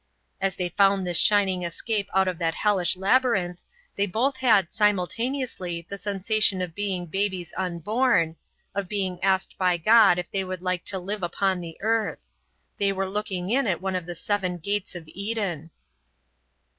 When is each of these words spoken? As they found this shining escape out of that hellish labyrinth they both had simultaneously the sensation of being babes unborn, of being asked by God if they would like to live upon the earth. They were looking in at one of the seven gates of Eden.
As 0.41 0.55
they 0.55 0.69
found 0.69 1.05
this 1.05 1.19
shining 1.19 1.61
escape 1.61 2.09
out 2.15 2.27
of 2.27 2.39
that 2.39 2.55
hellish 2.55 2.97
labyrinth 2.97 3.61
they 3.95 4.07
both 4.07 4.37
had 4.37 4.73
simultaneously 4.73 5.85
the 5.87 5.95
sensation 5.99 6.59
of 6.59 6.73
being 6.73 7.05
babes 7.05 7.53
unborn, 7.55 8.35
of 8.73 8.89
being 8.89 9.23
asked 9.23 9.59
by 9.59 9.77
God 9.77 10.17
if 10.17 10.31
they 10.31 10.43
would 10.43 10.63
like 10.63 10.83
to 10.85 10.97
live 10.97 11.21
upon 11.21 11.61
the 11.61 11.77
earth. 11.81 12.25
They 12.79 12.91
were 12.91 13.07
looking 13.07 13.51
in 13.51 13.67
at 13.67 13.79
one 13.79 13.95
of 13.95 14.07
the 14.07 14.15
seven 14.15 14.57
gates 14.57 14.95
of 14.95 15.03
Eden. 15.07 15.69